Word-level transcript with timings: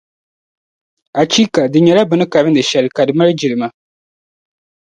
Achiika! 1.21 1.61
Di 1.71 1.79
nyɛla 1.81 2.03
bɛ 2.09 2.15
ni 2.17 2.25
karindi 2.31 2.61
shεli, 2.69 2.89
ka 2.95 3.01
di 3.07 3.13
mali 3.15 3.33
jilma. 3.39 3.67